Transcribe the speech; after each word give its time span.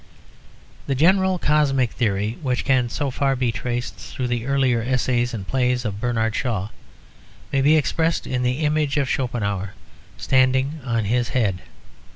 The 0.87 0.95
general 0.95 1.37
cosmic 1.37 1.91
theory 1.91 2.39
which 2.41 2.65
can 2.65 2.89
so 2.89 3.11
far 3.11 3.35
be 3.35 3.51
traced 3.51 3.97
through 3.97 4.29
the 4.29 4.47
earlier 4.47 4.81
essays 4.81 5.31
and 5.31 5.47
plays 5.47 5.85
of 5.85 6.01
Bernard 6.01 6.35
Shaw 6.35 6.69
may 7.53 7.61
be 7.61 7.77
expressed 7.77 8.25
in 8.25 8.41
the 8.41 8.61
image 8.65 8.97
of 8.97 9.07
Schopenhauer 9.07 9.75
standing 10.17 10.79
on 10.83 11.05
his 11.05 11.29
head. 11.37 11.61